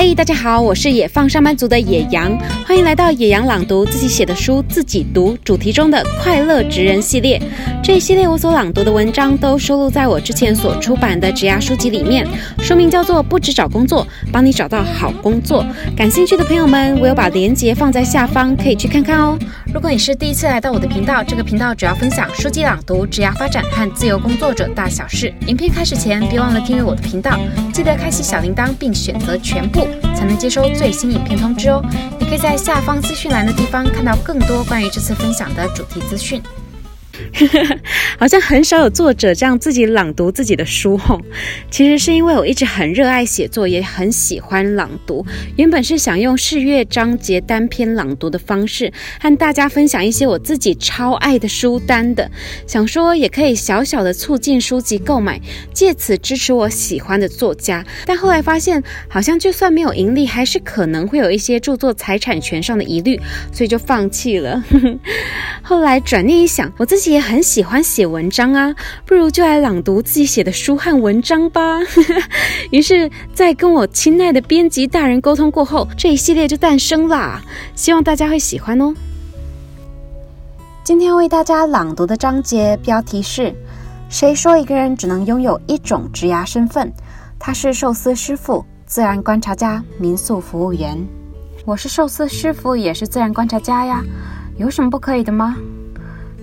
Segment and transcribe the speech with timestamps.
[0.00, 2.30] 嗨，大家好，我是野放上班族的野羊，
[2.64, 7.42] 欢迎来到野羊朗读自己写的书自己读主题中的快乐职人系列。
[7.82, 12.24] 这一系列我所朗读的文章都收录在我之前所出版的职涯书籍里面，
[12.60, 15.64] 书名叫做《不止找工作，帮你找到好工作》。
[15.96, 19.36] 感兴趣的朋友们，我有把链接放在下方，可以去看看哦。
[19.74, 25.34] 如果你是第一次来到我的频道，这个频道主要分享书籍朗读、职涯发展和自由工作者大小事。
[25.48, 27.36] 影片开始前，别忘了订阅我的频道，
[27.72, 31.82] 记得开启小铃铛并选择全部，才能接收最新影片通知哦。
[32.18, 36.42] 你可以在下方资讯栏的地方看到更多关于这次分享的主题资讯。
[38.18, 41.20] 好像很少有作者这样自己朗读自己的书吼。
[41.70, 45.24] 其实是因为我一直很热爱写作，也很喜欢朗读。
[45.56, 52.30] 原本是想用试阅章节单篇朗读的方式，和大家分享一些我自己超爱的书单的，
[52.66, 55.40] 想说也可以小小的促进书籍购买，
[55.72, 57.84] 借此支持我喜欢的作家。
[58.06, 63.20] 但后来发现，好像就算没有盈利，还是可能会有一些著作财产权上的疑虑，
[63.52, 64.62] 所以就放弃了。
[65.62, 67.07] 后来转念一想，我自己。
[67.08, 71.78] 也很喜欢写文章啊，不如就来朗读自己写的书和文章吧。
[72.70, 77.42] 于是，在跟我亲爱的编辑大人沟通过后，这一系列就诞生啦。
[77.74, 78.94] 希望大家会喜欢哦。
[80.84, 83.54] 今天为大家朗读的章节标题是：
[84.08, 86.92] 谁说一个人只能拥有一种职涯身份？
[87.38, 90.98] 他是寿司师傅、自然观察家、民宿服务员。
[91.64, 94.02] 我是寿司师傅，也是自然观察家呀，
[94.56, 95.56] 有什么不可以的吗？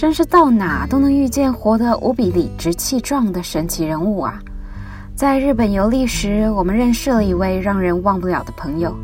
[0.00, 4.40] 真是到哪都能遇见活得无比理直气壮的神奇人物啊！
[5.14, 8.96] 在日本游历时，我们认识了一位让人忘不了的朋友，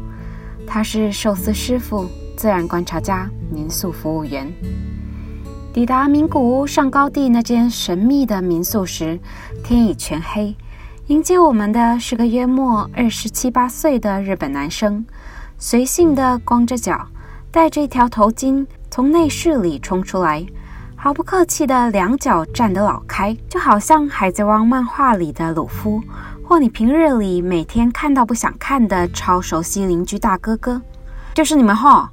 [0.67, 4.51] 他是寿司师傅、自然观察家、民宿服务员。
[5.71, 9.21] 抵达名古屋上高地那间神秘的民宿时，
[9.63, 10.57] 天已全黑。
[11.09, 15.05] 迎接我们的是个约莫二十七八岁的日本男生，
[15.59, 17.07] 随性的光着脚，
[17.51, 20.43] 戴着一条头巾，从内室里冲出来。
[20.99, 26.03] 毫不客气的两脚站得老开，就好像海贼王漫画里的鲁夫，
[26.43, 30.81] 或你平日里每天看到不想看的超熟悉邻居大哥哥，
[31.35, 32.09] 就是你们齁。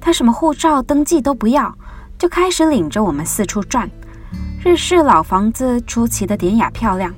[0.00, 1.72] 他什么护照登记都不要，
[2.18, 3.88] 就开始领着我们四处转。
[4.64, 7.14] 日式老房子出奇的典雅漂亮，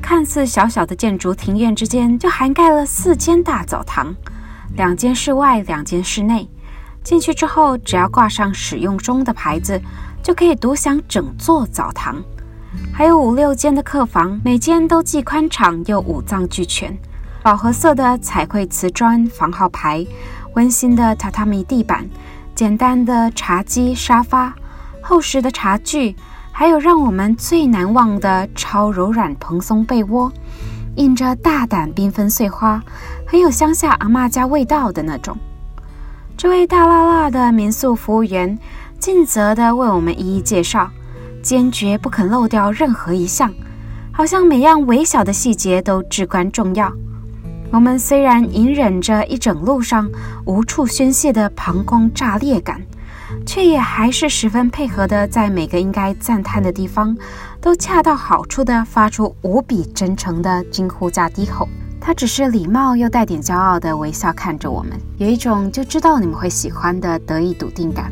[0.00, 4.14] 看似小小的建筑庭院之间就涵盖了四间大澡堂，
[4.76, 6.48] 两间室外，两间室内。
[7.02, 9.80] 进去之后，只要挂上使用中的牌子。
[10.24, 12.16] 就可以独享整座澡堂，
[12.94, 16.96] 还有五六间的客房，每间都既宽敞又五脏俱全。
[17.42, 20.04] 饱和色的彩绘瓷砖房号牌，
[20.54, 22.08] 温馨的榻榻米地板，
[22.54, 24.54] 简单的茶几沙发，
[25.02, 26.16] 厚实的茶具，
[26.50, 30.32] 还有让我们最难忘的超柔软蓬松被窝，
[30.96, 32.82] 印着大胆缤纷碎花，
[33.26, 35.36] 很有乡下阿嬷家味道的那种。
[36.34, 38.58] 这位大剌剌的民宿服务员。
[39.04, 40.90] 尽责地为我们一一介绍，
[41.42, 43.52] 坚决不肯漏掉任何一项，
[44.10, 46.90] 好像每样微小的细节都至关重要。
[47.70, 50.10] 我们虽然隐忍着一整路上
[50.46, 52.80] 无处宣泄的膀胱炸裂感，
[53.44, 57.14] 却也还是十分配合的在每个应该赞叹的地方，
[57.60, 61.68] 都恰到好处地发出无比真诚的惊呼加低吼。
[62.00, 68.10] 他只是礼貌又带点骄傲地微笑看着我们，有一种就知道你们会喜欢的得意笃定感。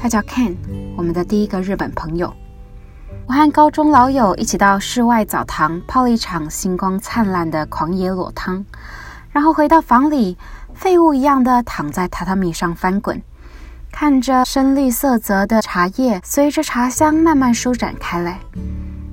[0.00, 0.56] 他叫 Ken，
[0.96, 2.32] 我们的第一个日本朋友。
[3.26, 8.64] 我和高中老友一起到室外澡堂泡了一场星光灿烂的狂野裸汤，
[9.30, 10.38] 然后回到房里，
[10.72, 13.22] 废物一样的躺在榻榻米上翻滚，
[13.92, 18.40] 看着深绿色泽的茶叶随着茶香慢慢舒展开来。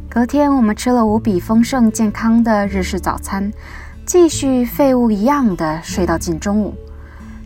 [0.10, 3.52] 隔天，我们吃了无比丰盛健康的日式早餐，
[4.06, 6.74] 继续废物一样的睡到近中午，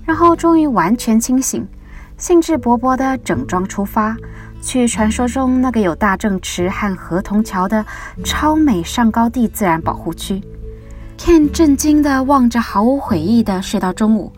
[0.06, 1.68] 然后终于完全清醒。
[2.22, 4.16] 兴致勃勃地整装出发，
[4.62, 7.84] 去传说中那个有大正池和河童桥的
[8.24, 10.40] 超美上高地自然保护区。
[11.18, 14.32] Ken 震惊地望着毫无悔意地睡到中午。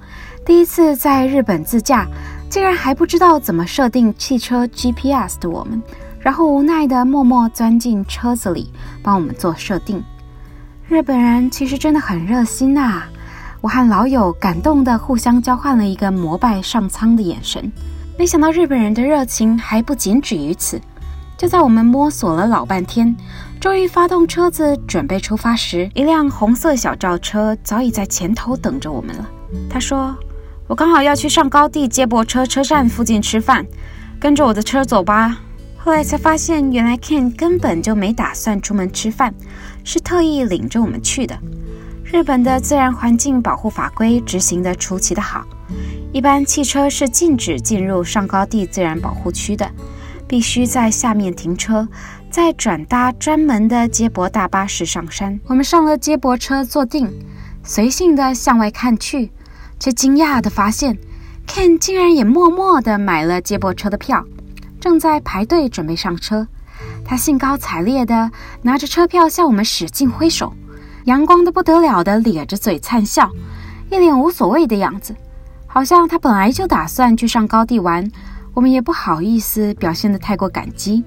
[0.45, 2.07] 第一次在日本自驾，
[2.50, 5.83] 竟然还不知道怎么设定汽车 GPS 的我们，
[6.21, 8.71] 然后无奈地默默钻进车子里
[9.03, 10.01] 帮我们做设定。
[10.88, 13.03] 日本人其实真的很热心呐。
[13.63, 17.71] 我和老友感动地互相交换了一个膜拜上苍的眼神。
[18.19, 20.81] 没想到日本人的热情还不仅止于此。
[21.38, 23.15] 就在我们摸索了老半天，
[23.62, 29.25] 终于发动车子准备出发时，一辆红色小轿车早已在前头等着我们了。
[29.69, 30.13] 他说
[30.68, 33.65] ：“我刚好要去上高地接驳车车站附近吃饭，
[34.19, 35.39] 跟着我的车走吧。”
[35.80, 39.33] 后来才发现，原来 Ken 根本就没打算出门吃饭，
[39.86, 41.39] 是特意领着我们去的。
[42.13, 45.44] 日本的自然环境保护法规执行得出奇的好，
[46.12, 49.68] 一般汽车是禁止进入上高地自然保护区的，
[50.27, 51.88] 必须在下面停车，
[52.30, 55.39] 再转搭专门的接驳大巴士上山。
[55.48, 57.12] 我们上了接驳车坐定，
[57.63, 59.31] 随性地向外看去，
[59.80, 60.95] 却惊讶地发现
[61.48, 64.24] ，Ken 竟然也默默地买了接驳车的票，
[64.80, 66.48] 正在排队准备上车。
[67.04, 68.30] 他兴高采烈地
[68.62, 70.54] 拿着车票向我们使劲挥手。
[71.05, 73.29] 阳光的不得了的咧着嘴灿笑，
[73.89, 75.15] 一脸无所谓的样子，
[75.67, 78.09] 好像他本来就打算去上高地玩。
[78.53, 81.03] 我们也不好意思表现得太过感激。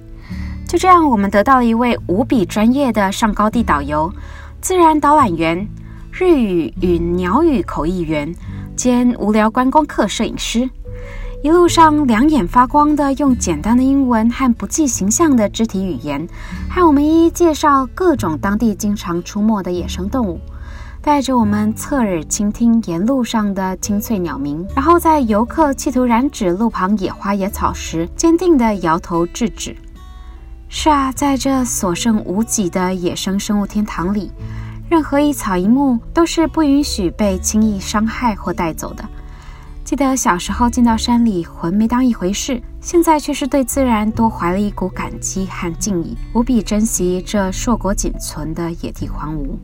[0.66, 4.12] 就这样，我们得到了一位无比专业的上高地导游、
[4.60, 5.66] 自然导览员、
[6.10, 8.34] 日语与鸟语口译员
[8.74, 10.68] 兼无聊观光客摄影师。
[11.46, 16.26] 一路上两眼发光的，用简单的英文和不计形象的肢体语言，
[16.68, 20.40] 和我们一一介绍各种当地经常出没的野生动物，
[21.00, 29.76] 带着我们侧耳倾听沿路上的清脆鸟鸣，然后在游客企图染指路旁野花野草时，坚定地摇头制止。
[30.68, 34.32] 是啊，在这所剩无几的野生生物天堂里，
[34.90, 39.04] 任何一草一木都是不允许被轻易伤害或带走的。
[39.86, 49.56] 记得小时候进到山里，浑没当一回事，现在却是对自然多怀了一股感激和敬意，无比珍惜这硕果仅存的野地荒芜。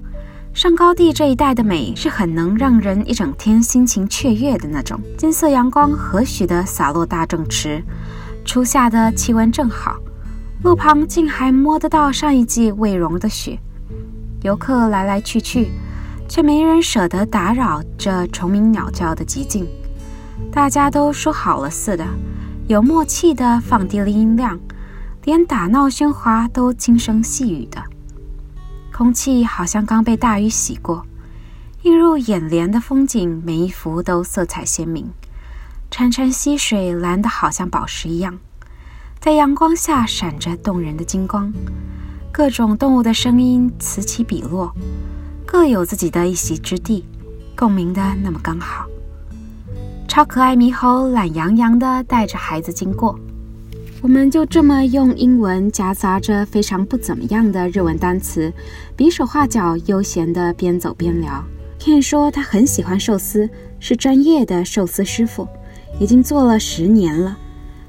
[0.54, 4.96] 上高地这一带的美，是很能让人一整天心情雀跃的那种。
[5.18, 7.82] 金色阳光和煦地洒落大众池，
[8.44, 9.96] 初夏的气温正好，
[10.62, 13.58] 路旁竟还摸得到上一季未融的雪。
[14.42, 15.72] 游客来来去去，
[16.28, 19.66] 却没人舍得打扰这虫鸣鸟叫的寂静。
[20.50, 22.06] 大家都说好了似的，
[22.66, 24.58] 有默契的放低了音量，
[25.24, 27.82] 连打闹喧哗都轻声细语的。
[28.92, 31.06] 空气好像刚被大雨洗过，
[31.82, 35.10] 映入眼帘的风景每一幅都色彩鲜明，
[35.90, 38.38] 潺潺溪水蓝得好像宝石一样，
[39.18, 41.52] 在阳光下闪着动人的金光。
[42.30, 44.74] 各种动物的声音此起彼落，
[45.46, 47.06] 各有自己的一席之地，
[47.56, 48.86] 共鸣的那么刚好。
[50.12, 53.18] 超可爱猕猴懒洋洋地带着孩子经过，
[54.02, 58.52] 我们就这么用英文夹杂着非常不怎么样的日文单词，
[58.94, 61.42] 比手画脚，悠闲地边走边聊。
[61.80, 63.48] Ken 说他很喜欢寿司，
[63.80, 65.48] 是专业的寿司师傅，
[65.98, 67.38] 已经做了十年了。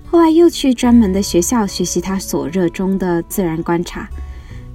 [0.09, 4.07] 后来又去专门的学校学习他所热衷的自然观察，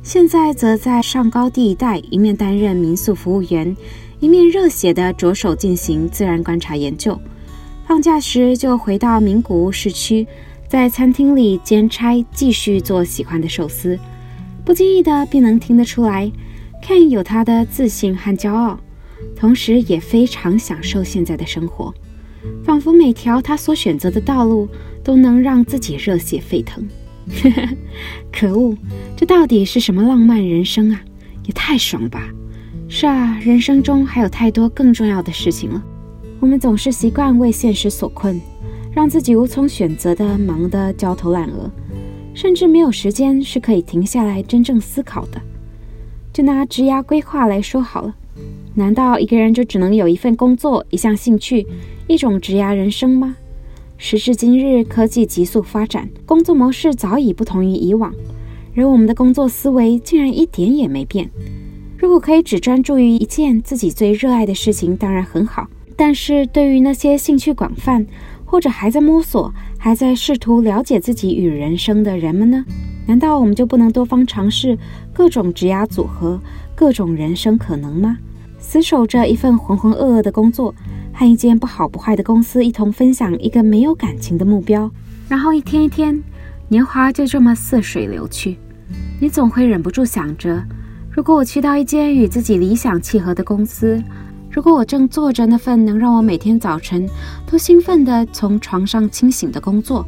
[0.03, 3.75] 现在则在上高地一带一面担任民宿服务员，
[4.21, 7.19] 一面热血地着手进行自然观察研究。
[7.89, 10.27] 放假时就回到名古屋市区，
[10.69, 13.99] 在餐厅里兼差，继续做喜欢的寿司。
[14.63, 16.31] 不经意的便能听得出来
[16.85, 18.79] ，Ken 有他的自信和骄傲，
[19.35, 21.95] 同时也非常享受现在的生活，
[22.63, 24.69] 仿佛每条他所选择的道路
[25.03, 26.87] 都能让自己热血沸腾。
[28.31, 28.77] 可恶，
[29.17, 31.01] 这到底是什么浪漫人生啊？
[31.47, 32.29] 也太爽了吧！
[32.87, 35.83] 是啊，人生中还有太多更重要的事情了。
[36.41, 38.41] 我们总是习惯为现实所困，
[38.93, 41.71] 让自己无从选择的忙得焦头烂额，
[42.33, 45.41] 甚至没有时间是可以停下来真正思考的。
[46.33, 48.15] 就拿职涯规划来说好了，
[48.75, 51.67] 难道一个人就只能有一份工作、一项兴趣、
[52.07, 53.35] 一种职涯人生吗？
[53.97, 58.15] 时至今日，科技急速发展，工作模式早已不同于以往，
[58.77, 61.29] 而我们的工作思维竟然一点也没变。
[61.97, 65.67] 如果可以只专注于一件自己最热爱的事情，当然很好。
[65.99, 68.07] 但是对于那些兴趣广泛，
[68.45, 72.65] 或者还在摸索、还在试图了解自己与人生的人们呢？
[73.05, 74.79] 难道我们就不能多方尝试
[75.13, 76.41] 各种职涯组合、
[76.77, 78.17] 各种人生可能吗？
[78.61, 80.73] 死守着一份浑浑噩噩的工作，
[81.13, 84.89] 和一间不好不坏的公司一同分享一个没有感情的目标，
[85.29, 86.23] 然后一天一天，
[86.69, 88.57] 年华就这么似水流去。
[89.21, 90.63] 你总会忍不住想着，
[91.11, 94.01] 如果我去到一间与自己理想契合的公司。
[94.59, 97.09] 如果我正做着那份能让我每天早晨
[97.47, 100.05] 都兴奋地从床上清醒的工作，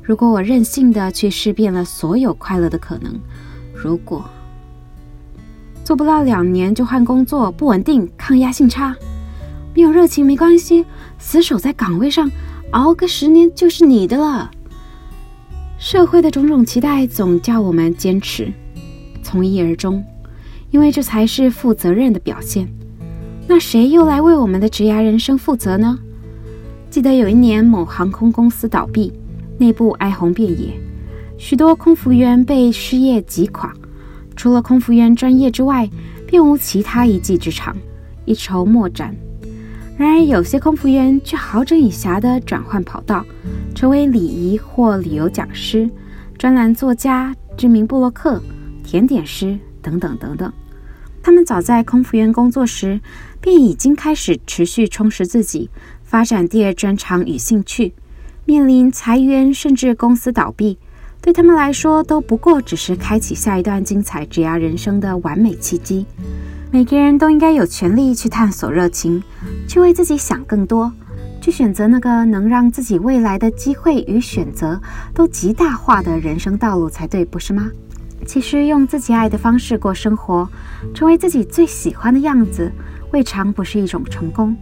[0.00, 3.12] 如果我任性的去试遍了所有快乐的可能，
[3.74, 4.24] 如果
[5.82, 8.94] 做不到两年就换工作，不稳定，抗压性差，
[9.74, 10.86] 没有热情没关系，
[11.18, 12.30] 死守在岗位上
[12.70, 14.48] 熬个十年就是你的了。
[15.76, 18.52] 社会的种种期待总叫我们坚持，
[19.24, 20.04] 从一而终，
[20.70, 22.72] 因为这才是负责任的表现。
[23.50, 25.98] 那谁又来为我们的职涯人生负责呢？
[26.90, 29.10] 记得有一年某航空公司倒闭，
[29.56, 30.78] 内部哀鸿遍野，
[31.38, 33.72] 许多空服员被失业挤垮，
[34.36, 35.88] 除了空服员专业之外，
[36.26, 37.74] 便无其他一技之长。
[38.26, 39.16] 一筹莫展。
[39.96, 43.24] 然而，有些空服员却好整以暇地转换跑道，
[43.74, 45.88] 成为礼仪或旅游讲师、
[46.36, 48.38] 专栏作家、知名部落客、
[48.84, 50.52] 甜点师等等等等。
[51.28, 53.02] 他们早在空服员工作时，
[53.38, 55.68] 便已经开始持续充实自己，
[56.02, 57.92] 发展第二专长与兴趣。
[58.46, 60.78] 面临裁员甚至公司倒闭，
[61.20, 66.06] 对他们来说都不过只是开启下一段精彩职涯人生的完美契机。
[66.70, 69.22] 每个人都应该有权利去探索热情，
[69.68, 70.90] 去为自己想更多，
[71.42, 74.80] 去选择那个能让自己未来的机会与选择
[75.12, 77.70] 都极大化的人生道路才对，不是吗？
[78.26, 80.48] 其实，用自己爱的方式过生活，
[80.92, 82.70] 成为自己最喜欢的样子，
[83.12, 84.56] 未尝不是一种成功。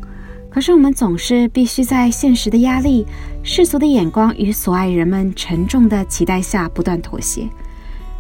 [0.51, 3.07] 可是，我们总是必须在现实的压力、
[3.43, 7.49] 世俗的眼光与所爱人们沉重的期待下不断妥协，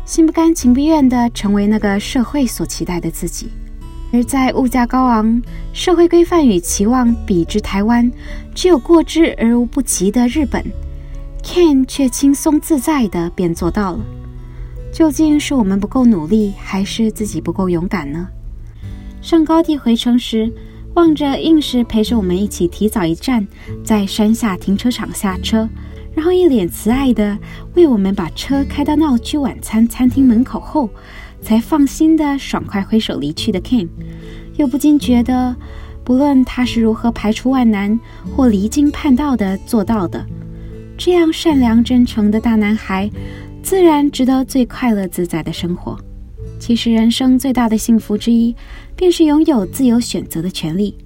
[0.05, 3.51] 心不甘情不愿地成为那个社会所期待的自己。
[4.13, 8.11] 而在物价高昂、社会规范与期望比之台湾
[8.55, 10.65] 只有过之而无不及的日本
[11.43, 14.01] ，Ken 却轻松自在地便做到了。
[14.97, 18.27] 究竟是我们不够努力，还是自己不够勇敢呢？
[19.21, 20.51] 上高地回程时，
[20.95, 23.47] 望着硬是陪着我们一起提早一站，
[23.85, 25.69] 在山下停车场下车，
[26.15, 27.37] 然后一脸慈爱地
[27.75, 30.89] 为我们把车开到闹区晚餐餐厅门口后。
[31.43, 33.87] 才放心的爽快挥手离去的 Ken，
[34.57, 35.55] 又不禁觉得，
[36.03, 38.01] 不论他是如何排除万难
[38.35, 40.27] 或离经叛道的做到的，
[40.97, 43.09] 这样善良真诚的大男孩，
[43.67, 45.99] 自然值得最快乐自在的生活。
[46.61, 48.55] 其实人生最大的幸福之一，
[48.95, 50.97] 便是拥有自由选择的权利，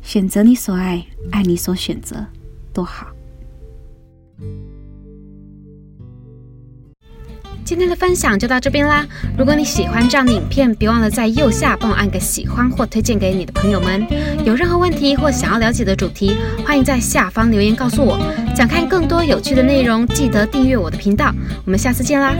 [0.00, 2.24] 选择你所爱，爱你所选择，
[2.72, 3.08] 多好。
[7.68, 9.04] 今天的分享就到这边啦！
[9.36, 14.06] 如果你喜欢这样的影片，别忘了在右下帮我按个喜欢或推荐给你的朋友们。
[14.42, 16.34] 有任何问题或想要了解的主题，
[16.64, 18.18] 欢迎在下方留言告诉我。
[18.56, 21.30] 想看更多有趣的内容，记得订阅我的频道。
[21.66, 22.32] 我们下次见啦！